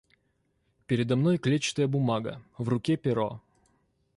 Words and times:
Передо 0.87 1.15
мной 1.17 1.37
клетчатая 1.37 1.85
бумага, 1.87 2.41
в 2.57 2.67
руке 2.69 2.97
перо. 2.97 3.39